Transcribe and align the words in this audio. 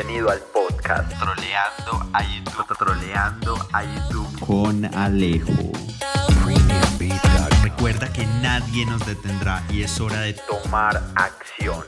Bienvenido 0.00 0.30
al 0.30 0.40
podcast 0.40 1.12
Troleando 1.18 2.08
a 2.14 2.22
YouTube. 2.22 2.78
Troleando 2.78 3.54
a 3.70 3.84
YouTube 3.84 4.46
Con 4.46 4.84
Alejo. 4.96 5.52
Recuerda 7.62 8.10
que 8.10 8.24
nadie 8.40 8.86
nos 8.86 9.04
detendrá 9.04 9.62
y 9.68 9.82
es 9.82 10.00
hora 10.00 10.22
de 10.22 10.32
tomar 10.32 11.02
acción. 11.16 11.84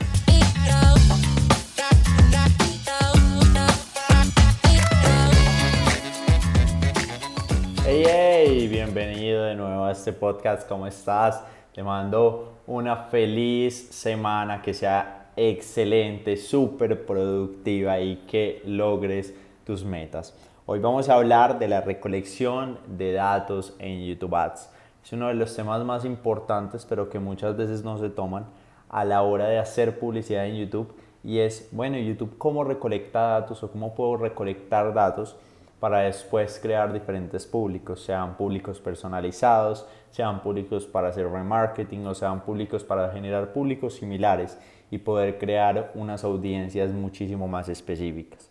Hey, 7.83 8.03
hey, 8.07 8.67
bienvenido 8.67 9.45
de 9.45 9.55
nuevo 9.55 9.85
a 9.85 9.91
este 9.91 10.13
podcast. 10.13 10.67
¿Cómo 10.67 10.85
estás? 10.85 11.43
Te 11.73 11.81
mando 11.81 12.61
una 12.67 12.95
feliz 12.95 13.87
semana 13.89 14.61
que 14.61 14.75
sea 14.75 15.22
excelente, 15.35 16.37
súper 16.37 17.05
productiva 17.05 17.99
y 17.99 18.17
que 18.27 18.61
logres 18.65 19.33
tus 19.65 19.83
metas. 19.83 20.35
Hoy 20.65 20.79
vamos 20.79 21.09
a 21.09 21.15
hablar 21.15 21.59
de 21.59 21.67
la 21.67 21.81
recolección 21.81 22.77
de 22.87 23.13
datos 23.13 23.75
en 23.79 24.05
YouTube 24.05 24.35
Ads. 24.35 24.69
Es 25.03 25.11
uno 25.11 25.27
de 25.27 25.33
los 25.33 25.55
temas 25.55 25.83
más 25.83 26.05
importantes, 26.05 26.85
pero 26.85 27.09
que 27.09 27.19
muchas 27.19 27.57
veces 27.57 27.83
no 27.83 27.97
se 27.97 28.09
toman 28.09 28.45
a 28.89 29.03
la 29.03 29.23
hora 29.23 29.47
de 29.47 29.59
hacer 29.59 29.99
publicidad 29.99 30.45
en 30.47 30.55
YouTube. 30.55 30.93
Y 31.23 31.39
es, 31.39 31.67
bueno, 31.71 31.97
YouTube, 31.97 32.37
¿cómo 32.37 32.63
recolecta 32.63 33.19
datos 33.21 33.63
o 33.63 33.71
cómo 33.71 33.95
puedo 33.95 34.17
recolectar 34.17 34.93
datos? 34.93 35.35
Para 35.83 35.99
después 35.99 36.61
crear 36.61 36.93
diferentes 36.93 37.45
públicos, 37.45 38.01
sean 38.01 38.37
públicos 38.37 38.79
personalizados, 38.79 39.85
sean 40.11 40.41
públicos 40.41 40.85
para 40.85 41.09
hacer 41.09 41.29
remarketing 41.29 42.07
o 42.07 42.15
sean 42.15 42.39
públicos 42.39 42.85
para 42.85 43.11
generar 43.11 43.51
públicos 43.51 43.95
similares 43.95 44.57
y 44.89 44.99
poder 44.99 45.37
crear 45.37 45.91
unas 45.95 46.23
audiencias 46.23 46.93
muchísimo 46.93 47.49
más 47.49 47.67
específicas. 47.67 48.49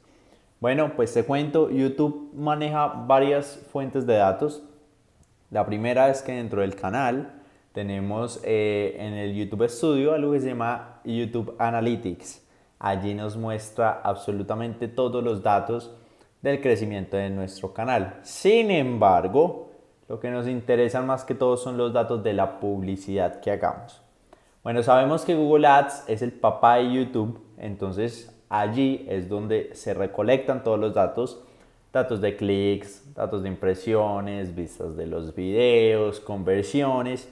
Bueno, 0.60 0.92
pues 0.94 1.14
te 1.14 1.24
cuento, 1.24 1.70
YouTube 1.70 2.34
maneja 2.34 2.88
varias 2.88 3.66
fuentes 3.72 4.06
de 4.06 4.16
datos. 4.16 4.62
La 5.50 5.64
primera 5.64 6.10
es 6.10 6.20
que 6.20 6.32
dentro 6.32 6.60
del 6.60 6.76
canal 6.76 7.32
tenemos 7.72 8.42
eh, 8.44 8.94
en 8.98 9.14
el 9.14 9.34
YouTube 9.34 9.70
Studio 9.70 10.12
algo 10.12 10.32
que 10.32 10.40
se 10.40 10.48
llama 10.48 11.00
YouTube 11.02 11.56
Analytics. 11.58 12.46
Allí 12.78 13.14
nos 13.14 13.38
muestra 13.38 14.02
absolutamente 14.04 14.86
todos 14.86 15.24
los 15.24 15.42
datos 15.42 15.96
del 16.42 16.60
crecimiento 16.60 17.16
de 17.16 17.30
nuestro 17.30 17.72
canal. 17.72 18.18
Sin 18.22 18.70
embargo, 18.70 19.70
lo 20.08 20.20
que 20.20 20.30
nos 20.30 20.46
interesa 20.46 21.00
más 21.00 21.24
que 21.24 21.34
todo 21.34 21.56
son 21.56 21.78
los 21.78 21.92
datos 21.92 22.22
de 22.22 22.34
la 22.34 22.60
publicidad 22.60 23.40
que 23.40 23.50
hagamos. 23.50 24.02
Bueno, 24.62 24.82
sabemos 24.82 25.24
que 25.24 25.34
Google 25.34 25.66
Ads 25.66 26.04
es 26.08 26.22
el 26.22 26.32
papá 26.32 26.76
de 26.76 26.92
YouTube, 26.92 27.40
entonces 27.56 28.36
allí 28.48 29.06
es 29.08 29.28
donde 29.28 29.70
se 29.72 29.94
recolectan 29.94 30.62
todos 30.62 30.78
los 30.78 30.94
datos, 30.94 31.42
datos 31.92 32.20
de 32.20 32.36
clics, 32.36 33.14
datos 33.14 33.42
de 33.42 33.48
impresiones, 33.48 34.54
vistas 34.54 34.96
de 34.96 35.06
los 35.06 35.34
videos, 35.34 36.20
conversiones, 36.20 37.28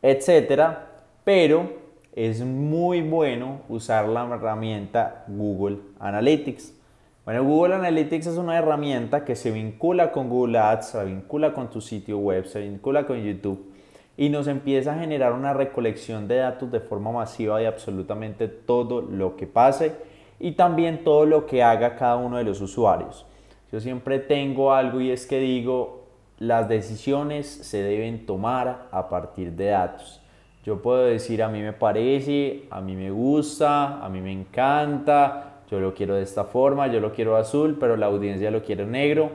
etcétera, 0.00 0.88
pero 1.24 1.70
es 2.12 2.40
muy 2.44 3.02
bueno 3.02 3.62
usar 3.68 4.08
la 4.08 4.24
herramienta 4.24 5.24
Google 5.28 5.78
Analytics. 5.98 6.83
Bueno, 7.24 7.42
Google 7.42 7.76
Analytics 7.76 8.26
es 8.26 8.36
una 8.36 8.58
herramienta 8.58 9.24
que 9.24 9.34
se 9.34 9.50
vincula 9.50 10.12
con 10.12 10.28
Google 10.28 10.58
Ads, 10.58 10.88
se 10.88 11.04
vincula 11.06 11.54
con 11.54 11.70
tu 11.70 11.80
sitio 11.80 12.18
web, 12.18 12.44
se 12.44 12.60
vincula 12.60 13.06
con 13.06 13.16
YouTube 13.16 13.72
y 14.14 14.28
nos 14.28 14.46
empieza 14.46 14.92
a 14.92 14.98
generar 14.98 15.32
una 15.32 15.54
recolección 15.54 16.28
de 16.28 16.36
datos 16.36 16.70
de 16.70 16.80
forma 16.80 17.12
masiva 17.12 17.58
de 17.58 17.66
absolutamente 17.66 18.46
todo 18.46 19.00
lo 19.00 19.36
que 19.36 19.46
pase 19.46 19.92
y 20.38 20.52
también 20.52 21.02
todo 21.02 21.24
lo 21.24 21.46
que 21.46 21.62
haga 21.62 21.96
cada 21.96 22.16
uno 22.16 22.36
de 22.36 22.44
los 22.44 22.60
usuarios. 22.60 23.24
Yo 23.72 23.80
siempre 23.80 24.18
tengo 24.18 24.74
algo 24.74 25.00
y 25.00 25.10
es 25.10 25.26
que 25.26 25.38
digo, 25.38 26.04
las 26.38 26.68
decisiones 26.68 27.46
se 27.46 27.82
deben 27.82 28.26
tomar 28.26 28.88
a 28.90 29.08
partir 29.08 29.52
de 29.52 29.68
datos. 29.68 30.20
Yo 30.62 30.82
puedo 30.82 31.06
decir 31.06 31.42
a 31.42 31.48
mí 31.48 31.62
me 31.62 31.72
parece, 31.72 32.64
a 32.70 32.82
mí 32.82 32.94
me 32.94 33.10
gusta, 33.10 34.04
a 34.04 34.10
mí 34.10 34.20
me 34.20 34.32
encanta, 34.32 35.53
yo 35.70 35.80
lo 35.80 35.94
quiero 35.94 36.14
de 36.14 36.22
esta 36.22 36.44
forma, 36.44 36.86
yo 36.88 37.00
lo 37.00 37.12
quiero 37.12 37.36
azul, 37.36 37.76
pero 37.78 37.96
la 37.96 38.06
audiencia 38.06 38.50
lo 38.50 38.62
quiere 38.62 38.86
negro. 38.86 39.30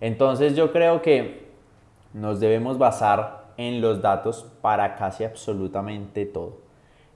Entonces 0.00 0.54
yo 0.56 0.72
creo 0.72 1.02
que 1.02 1.48
nos 2.12 2.40
debemos 2.40 2.78
basar 2.78 3.48
en 3.56 3.80
los 3.80 4.00
datos 4.02 4.46
para 4.62 4.96
casi 4.96 5.24
absolutamente 5.24 6.26
todo. 6.26 6.58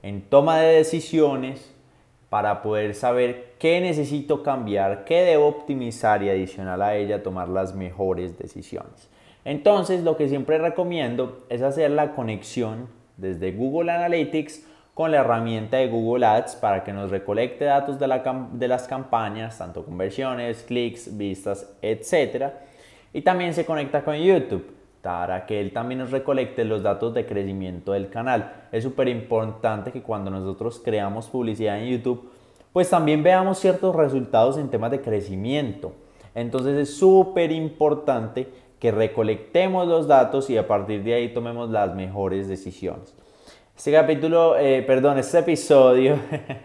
En 0.02 0.22
toma 0.22 0.58
de 0.58 0.74
decisiones 0.74 1.74
para 2.28 2.62
poder 2.62 2.94
saber 2.94 3.52
qué 3.58 3.80
necesito 3.80 4.42
cambiar, 4.42 5.04
qué 5.04 5.22
debo 5.22 5.46
optimizar 5.46 6.22
y 6.22 6.30
adicional 6.30 6.80
a 6.82 6.96
ella 6.96 7.22
tomar 7.22 7.48
las 7.48 7.74
mejores 7.74 8.38
decisiones. 8.38 9.10
Entonces 9.44 10.02
lo 10.02 10.16
que 10.16 10.28
siempre 10.28 10.58
recomiendo 10.58 11.44
es 11.48 11.62
hacer 11.62 11.90
la 11.90 12.14
conexión 12.14 12.88
desde 13.16 13.52
Google 13.52 13.92
Analytics 13.92 14.66
con 14.94 15.10
la 15.10 15.18
herramienta 15.18 15.78
de 15.78 15.88
Google 15.88 16.26
Ads 16.26 16.56
para 16.56 16.84
que 16.84 16.92
nos 16.92 17.10
recolecte 17.10 17.64
datos 17.64 17.98
de, 17.98 18.68
las 18.68 18.86
campañas, 18.86 19.56
tanto 19.56 19.84
conversiones, 19.84 20.62
clics, 20.62 21.16
vistas, 21.16 21.72
etc. 21.80 22.52
Y 23.12 23.22
también 23.22 23.54
se 23.54 23.64
conecta 23.64 24.04
con 24.04 24.16
YouTube 24.16 24.70
para 25.00 25.46
que 25.46 25.60
él 25.60 25.72
también 25.72 25.98
nos 26.00 26.10
recolecte 26.10 26.64
los 26.64 26.82
datos 26.82 27.14
de 27.14 27.26
crecimiento 27.26 27.92
del 27.92 28.08
canal. 28.08 28.66
Es 28.70 28.84
súper 28.84 29.08
importante 29.08 29.90
que 29.92 30.02
cuando 30.02 30.30
nosotros 30.30 30.80
creamos 30.84 31.28
publicidad 31.28 31.80
en 31.80 31.90
YouTube, 31.90 32.30
pues 32.72 32.88
también 32.88 33.22
veamos 33.22 33.58
ciertos 33.58 33.96
resultados 33.96 34.58
en 34.58 34.68
temas 34.68 34.90
de 34.90 35.00
crecimiento. 35.00 35.92
Entonces 36.34 36.78
es 36.78 36.96
súper 36.96 37.50
importante 37.50 38.48
que 38.78 38.90
recolectemos 38.90 39.86
los 39.88 40.06
datos 40.06 40.50
y 40.50 40.56
a 40.56 40.66
partir 40.66 41.02
de 41.02 41.14
ahí 41.14 41.32
tomemos 41.32 41.70
las 41.70 41.94
mejores 41.94 42.48
decisiones. 42.48 43.14
Este 43.82 43.90
capítulo, 43.90 44.56
eh, 44.56 44.80
perdón, 44.82 45.18
este 45.18 45.40
episodio 45.40 46.16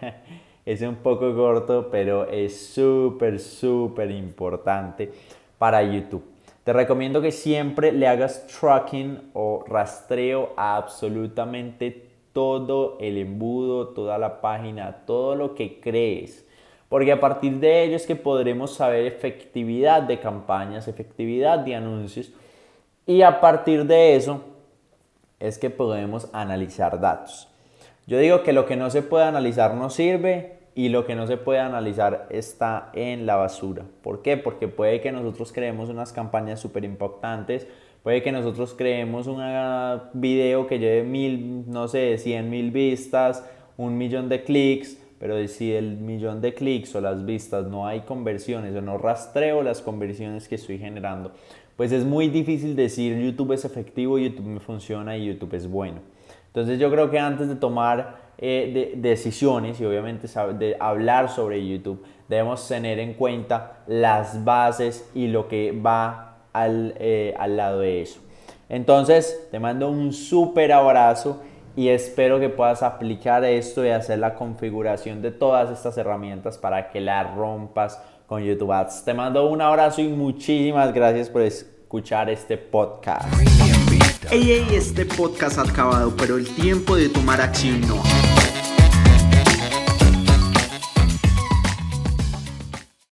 es 0.64 0.80
un 0.82 0.94
poco 0.94 1.34
corto, 1.34 1.88
pero 1.90 2.28
es 2.30 2.68
súper, 2.68 3.40
súper 3.40 4.12
importante 4.12 5.10
para 5.58 5.82
YouTube. 5.82 6.22
Te 6.62 6.72
recomiendo 6.72 7.20
que 7.20 7.32
siempre 7.32 7.90
le 7.90 8.06
hagas 8.06 8.46
tracking 8.46 9.32
o 9.34 9.64
rastreo 9.66 10.50
a 10.56 10.76
absolutamente 10.76 12.06
todo 12.32 12.96
el 13.00 13.18
embudo, 13.18 13.88
toda 13.88 14.16
la 14.16 14.40
página, 14.40 14.98
todo 15.04 15.34
lo 15.34 15.56
que 15.56 15.80
crees. 15.80 16.46
Porque 16.88 17.10
a 17.10 17.18
partir 17.18 17.54
de 17.54 17.82
ello 17.82 17.96
es 17.96 18.06
que 18.06 18.14
podremos 18.14 18.74
saber 18.74 19.04
efectividad 19.06 20.02
de 20.02 20.20
campañas, 20.20 20.86
efectividad 20.86 21.58
de 21.58 21.74
anuncios. 21.74 22.30
Y 23.06 23.22
a 23.22 23.40
partir 23.40 23.84
de 23.86 24.14
eso 24.14 24.40
es 25.40 25.58
que 25.58 25.70
podemos 25.70 26.28
analizar 26.32 27.00
datos. 27.00 27.48
Yo 28.06 28.18
digo 28.18 28.42
que 28.42 28.52
lo 28.52 28.66
que 28.66 28.76
no 28.76 28.90
se 28.90 29.02
puede 29.02 29.24
analizar 29.24 29.74
no 29.74 29.90
sirve 29.90 30.58
y 30.74 30.88
lo 30.88 31.04
que 31.04 31.14
no 31.14 31.26
se 31.26 31.36
puede 31.36 31.60
analizar 31.60 32.26
está 32.30 32.90
en 32.94 33.26
la 33.26 33.36
basura. 33.36 33.84
¿Por 34.02 34.22
qué? 34.22 34.36
Porque 34.36 34.68
puede 34.68 35.00
que 35.00 35.12
nosotros 35.12 35.52
creemos 35.52 35.88
unas 35.88 36.12
campañas 36.12 36.60
súper 36.60 36.84
impactantes, 36.84 37.66
puede 38.02 38.22
que 38.22 38.32
nosotros 38.32 38.74
creemos 38.78 39.26
un 39.26 39.42
video 40.14 40.66
que 40.66 40.78
lleve 40.78 41.02
mil, 41.02 41.64
no 41.70 41.88
sé, 41.88 42.16
cien 42.18 42.48
mil 42.48 42.70
vistas, 42.70 43.44
un 43.76 43.98
millón 43.98 44.28
de 44.28 44.44
clics, 44.44 44.98
pero 45.18 45.46
si 45.48 45.72
el 45.72 45.96
millón 45.96 46.40
de 46.40 46.54
clics 46.54 46.94
o 46.94 47.00
las 47.00 47.24
vistas 47.24 47.66
no 47.66 47.86
hay 47.86 48.00
conversiones 48.00 48.74
o 48.76 48.80
no 48.80 48.98
rastreo 48.98 49.62
las 49.62 49.80
conversiones 49.80 50.48
que 50.48 50.54
estoy 50.54 50.78
generando, 50.78 51.32
pues 51.76 51.92
es 51.92 52.04
muy 52.04 52.28
difícil 52.28 52.74
decir 52.76 53.16
YouTube 53.18 53.52
es 53.52 53.64
efectivo, 53.64 54.18
YouTube 54.18 54.46
me 54.46 54.60
funciona 54.60 55.16
y 55.16 55.26
YouTube 55.26 55.54
es 55.54 55.70
bueno. 55.70 56.00
Entonces 56.48 56.78
yo 56.78 56.90
creo 56.90 57.10
que 57.10 57.18
antes 57.18 57.48
de 57.48 57.56
tomar 57.56 58.28
eh, 58.38 58.94
decisiones 58.96 59.80
y 59.80 59.84
obviamente 59.84 60.28
de 60.58 60.76
hablar 60.80 61.28
sobre 61.28 61.66
YouTube, 61.66 62.02
debemos 62.28 62.66
tener 62.66 62.98
en 62.98 63.14
cuenta 63.14 63.84
las 63.86 64.44
bases 64.44 65.08
y 65.14 65.28
lo 65.28 65.48
que 65.48 65.72
va 65.72 66.38
al, 66.52 66.94
eh, 66.98 67.34
al 67.38 67.56
lado 67.56 67.80
de 67.80 68.02
eso. 68.02 68.20
Entonces 68.68 69.48
te 69.50 69.58
mando 69.58 69.88
un 69.88 70.12
súper 70.12 70.72
abrazo 70.72 71.42
y 71.78 71.90
espero 71.90 72.40
que 72.40 72.48
puedas 72.48 72.82
aplicar 72.82 73.44
esto 73.44 73.86
y 73.86 73.90
hacer 73.90 74.18
la 74.18 74.34
configuración 74.34 75.22
de 75.22 75.30
todas 75.30 75.70
estas 75.70 75.96
herramientas 75.96 76.58
para 76.58 76.90
que 76.90 77.00
la 77.00 77.22
rompas 77.22 78.02
con 78.26 78.42
YouTube 78.42 78.72
Ads. 78.72 79.04
Te 79.04 79.14
mando 79.14 79.48
un 79.48 79.62
abrazo 79.62 80.00
y 80.00 80.08
muchísimas 80.08 80.92
gracias 80.92 81.30
por 81.30 81.42
escuchar 81.42 82.30
este 82.30 82.58
podcast. 82.58 83.32
Ey, 84.28 84.50
ey, 84.50 84.66
este 84.72 85.06
podcast 85.06 85.58
ha 85.58 85.62
acabado, 85.62 86.12
pero 86.16 86.36
el 86.36 86.52
tiempo 86.52 86.96
de 86.96 87.10
tomar 87.10 87.40
acción 87.40 87.80
no. 87.82 88.02